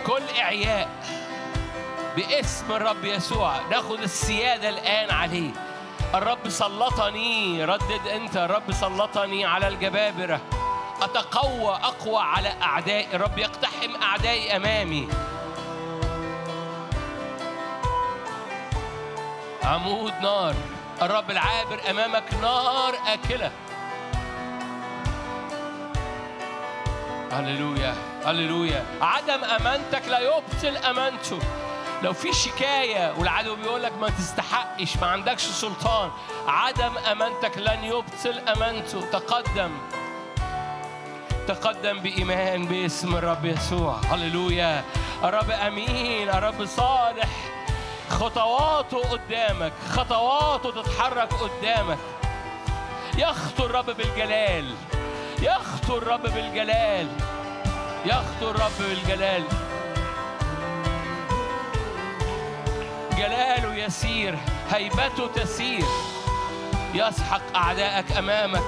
[0.06, 0.89] كل إعياء
[2.16, 5.51] باسم الرب يسوع ناخد السيادة الآن عليه.
[6.14, 10.40] الرب سلطني ردد أنت الرب سلطني على الجبابرة.
[11.02, 15.08] أتقوى أقوى على أعدائي الرب يقتحم أعدائي أمامي.
[19.64, 20.54] عمود نار
[21.02, 23.50] الرب العابر أمامك نار آكلة.
[27.32, 27.94] هللويا
[28.24, 28.86] هللويا.
[29.00, 31.38] عدم أمانتك لا يبطل أمانته.
[32.02, 36.10] لو في شكاية والعدو بيقول لك ما تستحقش ما عندكش سلطان.
[36.46, 39.00] عدم أمانتك لن يبطل أمانته.
[39.00, 39.70] تقدم.
[41.48, 44.00] تقدم بإيمان باسم الرب يسوع.
[44.10, 44.84] هللويا.
[45.24, 46.28] الرب أمين.
[46.28, 47.28] الرب صالح.
[48.08, 49.72] خطواته قدامك.
[49.88, 51.98] خطواته تتحرك قدامك.
[53.18, 54.74] يخطو الرب بالجلال.
[55.42, 57.08] يخطو الرب بالجلال.
[58.06, 59.42] يخطو الرب بالجلال.
[63.18, 64.38] جلاله يسير.
[64.70, 65.84] هيبته تسير.
[66.94, 68.62] يسحق أعدائك أمامك.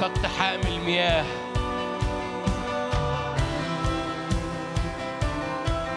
[0.00, 1.47] كاقتحام المياه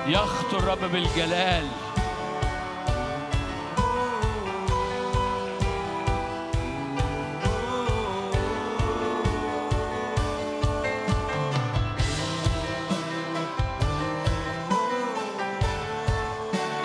[0.07, 1.67] يخطو الرب بالجلال.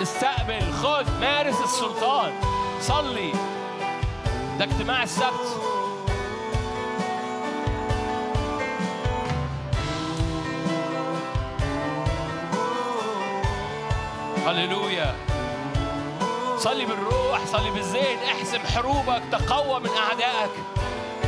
[0.01, 2.31] استقبل خذ مارس السلطان.
[2.81, 3.31] صلي.
[4.59, 5.76] ده اجتماع السبت.
[14.47, 15.15] هللويا.
[16.57, 20.51] صلي بالروح صلي بالذهن احسم حروبك تقوى من أعدائك.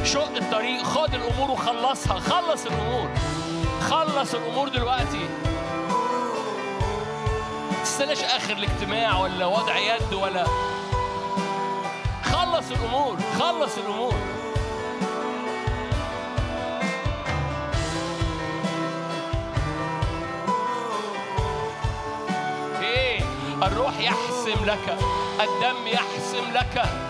[0.04, 2.20] شق الطريق خد الأمور وخلصها.
[2.20, 3.10] خلص الأمور.
[3.90, 5.30] خلص الأمور دلوقتي.
[7.84, 10.46] تستناش آخر الاجتماع ولا وضع يد ولا.
[12.24, 14.14] خلص الأمور خلص الأمور.
[23.64, 24.98] الروح يحسم لك
[25.40, 27.09] الدم يحسم لك.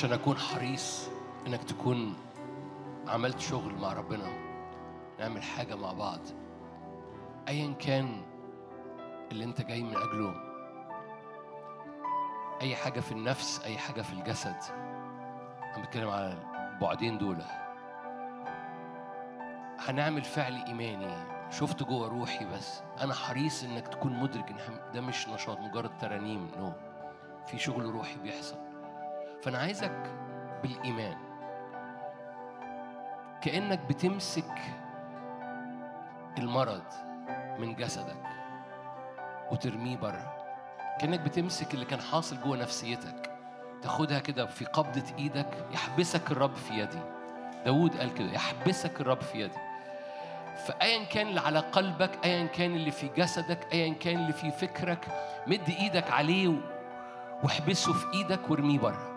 [0.00, 1.08] عشان أكون حريص
[1.46, 2.16] إنك تكون
[3.08, 4.32] عملت شغل مع ربنا
[5.18, 6.20] نعمل حاجة مع بعض.
[7.48, 8.22] أيا كان
[9.32, 10.34] اللي أنت جاي من أجله
[12.60, 14.56] أي حاجة في النفس أي حاجة في الجسد.
[15.76, 16.38] أنا بتكلم على
[16.74, 17.38] البعدين دول.
[19.78, 21.50] هنعمل فعل إيماني.
[21.50, 22.82] شفت جوه روحي بس.
[23.00, 26.50] أنا حريص إنك تكون مدرك إن ده مش نشاط مجرد ترانيم.
[26.58, 26.72] نو
[27.46, 28.69] في شغل روحي بيحصل.
[29.42, 30.10] فأنا عايزك
[30.62, 31.16] بالإيمان.
[33.42, 34.58] كأنك بتمسك
[36.38, 36.82] المرض
[37.58, 38.22] من جسدك
[39.52, 40.36] وترميه بره.
[41.00, 43.30] كأنك بتمسك اللي كان حاصل جوه نفسيتك
[43.82, 47.00] تاخدها كده في قبضة إيدك يحبسك الرب في يدي.
[47.64, 49.58] داود قال كده يحبسك الرب في يدي.
[50.66, 55.06] فأيا كان اللي على قلبك أيا كان اللي في جسدك أيا كان اللي في فكرك
[55.46, 56.60] مد إيدك عليه
[57.44, 59.09] واحبسه في إيدك وارميه بره.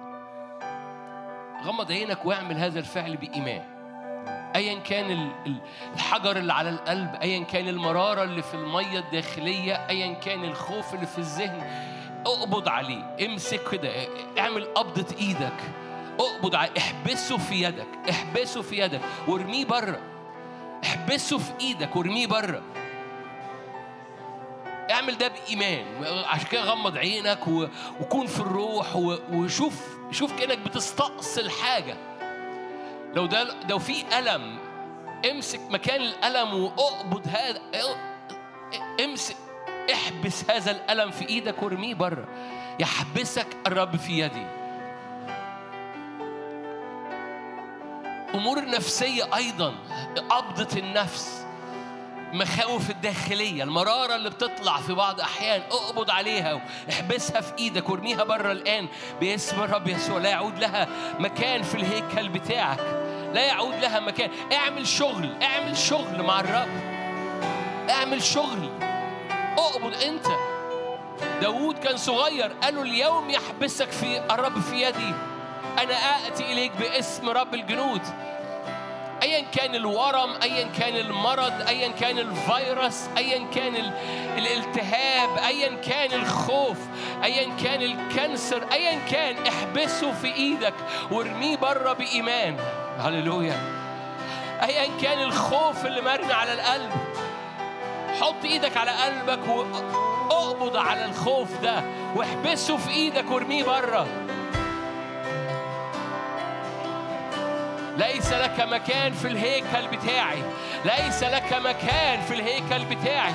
[1.65, 3.61] غمض عينك واعمل هذا الفعل بإيمان.
[4.55, 5.61] ايا كان ال- ال-
[5.93, 11.05] الحجر اللي على القلب ايا كان المرارة اللي في المية الداخلية ايا كان الخوف اللي
[11.05, 11.63] في الذهن
[12.25, 13.15] أقبض عليه.
[13.25, 13.89] امسك كده
[14.39, 15.53] اعمل قبضة إيدك.
[16.19, 16.71] أقبض عليه.
[16.77, 17.87] احبسه في يدك.
[18.09, 19.01] احبسه في يدك.
[19.27, 19.99] وارميه بره.
[20.83, 21.95] احبسه في إيدك.
[21.95, 22.61] وارميه بره.
[24.91, 25.85] اعمل ده بإيمان.
[26.25, 27.67] عشان كده غمض عينك و...
[28.01, 29.17] وكون في الروح و...
[29.31, 31.95] وشوف شوف كأنك بتستأصل حاجة.
[33.15, 34.57] لو ده لو في ألم
[35.31, 37.61] امسك مكان الألم وأقبض هذا
[39.03, 39.35] امسك
[39.93, 42.27] احبس هذا الألم في إيدك وارميه بره
[42.79, 44.45] يحبسك الرب في يدي.
[48.33, 49.75] أمور النفسية أيضا
[50.29, 51.45] قبضة النفس.
[52.33, 58.51] مخاوف الداخلية المرارة اللي بتطلع في بعض أحيان اقبض عليها واحبسها في إيدك وارميها بره
[58.51, 58.87] الآن
[59.21, 60.17] باسم الرب يسوع.
[60.17, 60.87] لا يعود لها
[61.19, 62.79] مكان في الهيكل بتاعك.
[63.33, 64.31] لا يعود لها مكان.
[64.53, 66.69] اعمل شغل اعمل شغل مع الرب.
[67.89, 68.69] اعمل شغل.
[69.57, 70.27] اقبض انت.
[71.41, 75.13] داود كان صغير قالوا اليوم يحبسك في الرب في يدي.
[75.79, 78.01] أنا آتي إليك باسم رب الجنود.
[79.33, 83.93] ايا كان الورم ايا كان المرض ايا كان الفيروس ايا كان ال-
[84.37, 86.77] الالتهاب ايا كان الخوف
[87.23, 90.73] ايا كان ال cancer ايا كان احبسه في إيدك
[91.11, 92.57] وارميه بره بإيمان.
[92.99, 93.57] هللويا.
[94.63, 96.91] ايا كان الخوف اللي مرمي على القلب.
[98.21, 99.47] حط إيدك على قلبك
[100.29, 101.83] واقبض على الخوف ده
[102.15, 104.07] واحبسه في إيدك وارميه بره
[107.97, 110.43] ليس لك مكان في الهيكل بتاعي.
[110.85, 113.33] ليس لك مكان في الهيكل بتاعي.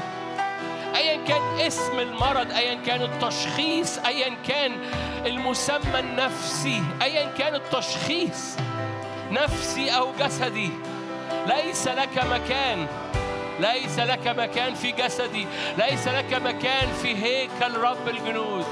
[0.97, 4.73] ايا كان اسم المرض ايا كان التشخيص ايا كان
[5.27, 8.57] المسمى النفسي ايا كان التشخيص
[9.31, 10.71] نفسي أو جسدي.
[11.47, 12.87] ليس لك مكان
[13.61, 15.47] ليس لك مكان في جسدي.
[15.79, 18.67] ليس لك مكان في هيكل رب الجنود.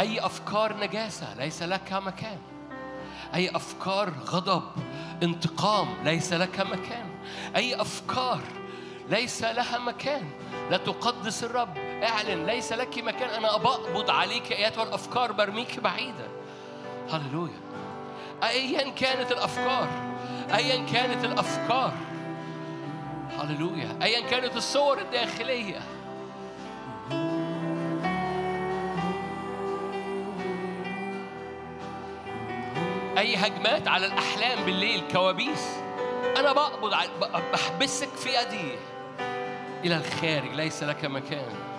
[0.00, 2.38] أي أفكار نجاسة ليس لك مكان.
[3.34, 4.62] أي أفكار غضب
[5.22, 7.06] انتقام ليس لك مكان.
[7.56, 8.40] أي أفكار
[9.08, 10.30] ليس لها مكان.
[10.70, 11.78] لا تقدس الرب.
[11.78, 13.28] اعلن ليس لك مكان.
[13.28, 16.28] أنا بقبض عليك أيتها الأفكار برميك بعيدا.
[17.10, 17.60] هللويا.
[18.42, 19.88] أيا كانت الأفكار
[20.54, 21.92] أيا كانت الأفكار.
[23.38, 23.98] هللويا.
[24.02, 25.80] أيا كانت الصور الداخلية.
[33.18, 35.66] أي هجمات على الأحلام بالليل كوابيس.
[36.36, 36.94] أنا بقبض
[37.52, 38.72] بحبسك في يدي
[39.84, 41.69] إلى الخارج ليس لك مكان.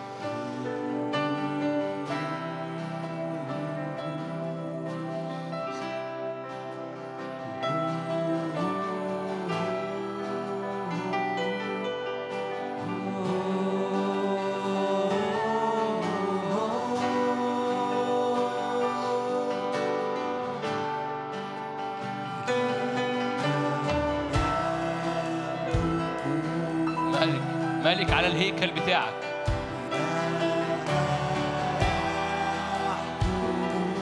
[28.21, 29.13] على الهيكل بتاعك.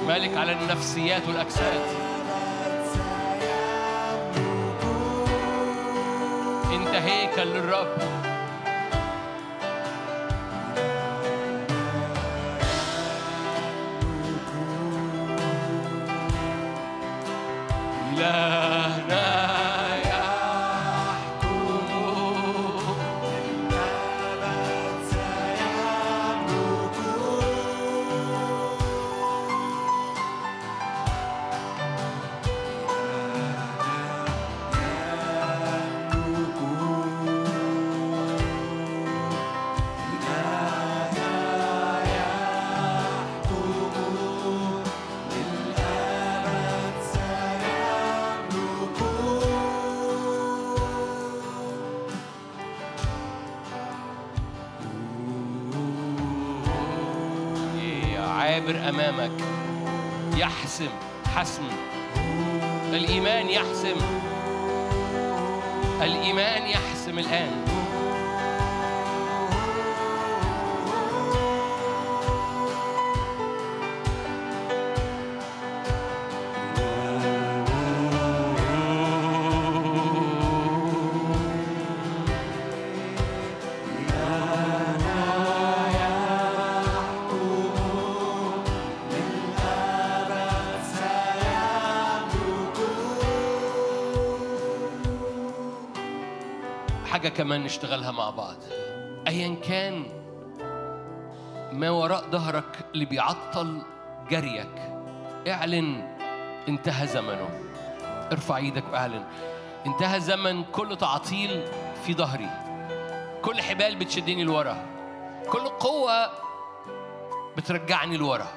[0.08, 1.82] ملك على النفسيات والأجساد.
[6.74, 8.19] انت هيكل للرب.
[58.70, 59.32] عابر أمامك
[60.38, 60.90] يحسم
[61.36, 61.64] حسم.
[62.94, 63.96] الإيمان يحسم
[66.02, 67.59] الإيمان يحسم الآن.
[97.50, 98.56] كمان نشتغلها مع بعض.
[99.28, 100.06] أيا كان
[101.72, 103.82] ما وراء ظهرك اللي بيعطل
[104.30, 104.72] جريك
[105.48, 106.18] اعلن
[106.68, 107.50] انتهى زمنه.
[108.32, 109.24] ارفع إيدك واعلن.
[109.86, 111.64] انتهى زمن كل تعطيل
[112.06, 112.50] في ظهري.
[113.42, 114.78] كل حبال بتشدني لورا.
[115.52, 116.30] كل قوة
[117.58, 118.48] بترجعني لورا.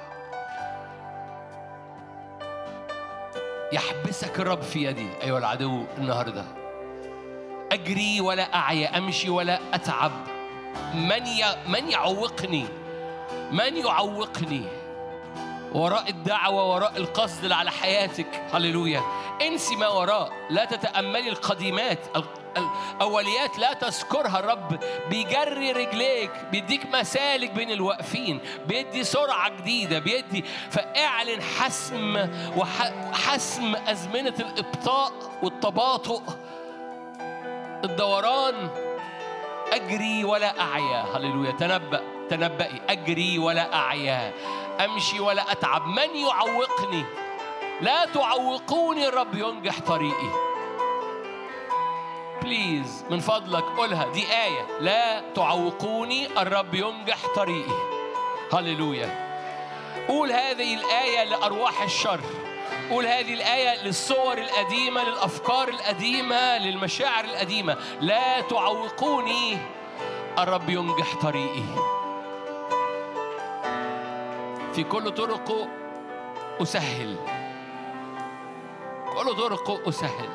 [3.72, 5.08] يحبسك الرب في يدي.
[5.22, 6.61] أيها العدو النهارده.
[7.72, 10.12] أجري ولا أعيا أمشي ولا أتعب.
[10.94, 11.22] من.
[11.66, 12.64] من يعوقني؟
[13.52, 14.64] من يعوقني؟
[15.72, 18.42] وراء الدعوة وراء القصد اللي على حياتك.
[18.52, 19.02] هللويا.
[19.42, 20.32] انسي ما وراء.
[20.50, 21.98] لا تتأملي القديمات.
[22.16, 22.24] ال-
[22.96, 24.80] الأوليات لا تذكرها الرب
[25.10, 28.40] بيجري رجليك بيديك مسالك بين الواقفين.
[28.66, 35.12] بيدي سرعة جديدة بيدي فاعلن حسم وحسم أزمنة الإبطاء
[35.42, 36.22] والتباطؤ.
[37.84, 38.68] الدوران.
[39.72, 41.04] أجري ولا أعيا.
[41.16, 41.50] هللويا.
[41.50, 42.02] تنبأ.
[42.30, 42.80] تنبئي.
[42.88, 44.32] أجري ولا أعيا.
[44.84, 45.86] أمشي ولا أتعب.
[45.86, 47.04] من يعوقني؟
[47.80, 50.28] لا تعوقوني الرب ينجح طريقي.
[52.42, 53.64] بليز من فضلك.
[53.64, 54.06] قولها.
[54.12, 54.66] دي آية.
[54.80, 56.26] لا تعوقوني.
[56.42, 57.78] الرب ينجح طريقي.
[58.52, 59.32] هللويا.
[60.08, 62.20] قول هذه الآية لأرواح الشر.
[62.90, 67.76] قول هذه الآية للصور القديمة للأفكار القديمة للمشاعر القديمة.
[68.00, 69.58] لا تعوقوني
[70.38, 71.62] الرب ينجح طريقي.
[74.72, 75.68] في كل طرقه
[76.62, 77.16] أسهل.
[79.16, 80.28] كل طرقه أسهل.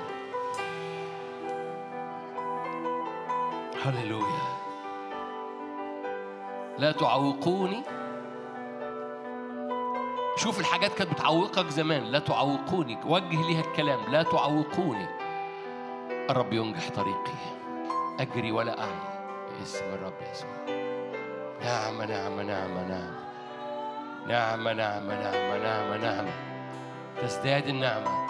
[3.85, 4.57] هللويا.
[6.77, 7.83] لا تعوقوني
[10.37, 12.03] شوف الحاجات كانت بتعوقك زمان.
[12.03, 12.99] لا تعوقوني.
[13.05, 13.99] وجه ليها الكلام.
[14.11, 15.07] لا تعوقوني.
[16.29, 17.37] الرب ينجح طريقي.
[18.19, 19.17] أجري ولا أعي
[19.59, 20.49] باسم الرب يسوع.
[21.63, 23.13] نعم نعم نعم نعم.
[24.27, 26.25] نعم نعم نعم نعم نعم.
[27.21, 28.27] تزداد النعمة.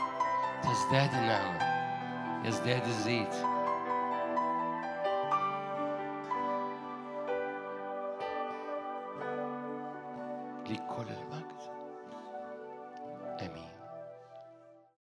[0.64, 1.60] تزداد النعمة.
[2.46, 3.36] يزداد الزيت.